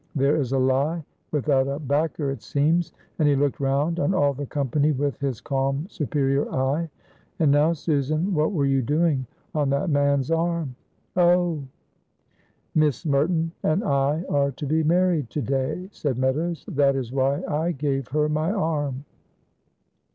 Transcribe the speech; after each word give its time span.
"There 0.15 0.37
is 0.37 0.51
a 0.51 0.57
lie 0.57 1.05
without 1.31 1.67
a 1.67 1.77
backer, 1.77 2.31
it 2.31 2.41
seems;" 2.41 2.91
and 3.19 3.27
he 3.27 3.35
looked 3.35 3.59
round 3.59 3.99
on 3.99 4.15
all 4.15 4.33
the 4.33 4.47
company 4.47 4.91
with 4.91 5.19
his 5.19 5.39
calm 5.41 5.85
superior 5.91 6.51
eye. 6.51 6.89
"And 7.37 7.51
now, 7.51 7.73
Susan, 7.73 8.33
what 8.33 8.51
were 8.51 8.65
you 8.65 8.81
doing 8.81 9.27
on 9.53 9.69
that 9.69 9.91
man's 9.91 10.31
arm?" 10.31 10.75
"Oh!" 11.15 11.61
"Miss 12.73 13.05
Merton 13.05 13.51
and 13.61 13.83
I 13.83 14.23
are 14.27 14.49
to 14.49 14.65
be 14.65 14.81
married 14.83 15.29
to 15.29 15.41
day," 15.43 15.87
said 15.91 16.17
Meadows, 16.17 16.65
"that 16.69 16.95
is 16.95 17.11
why 17.13 17.43
I 17.47 17.71
gave 17.71 18.07
her 18.07 18.27
my 18.27 18.51
arm." 18.51 19.05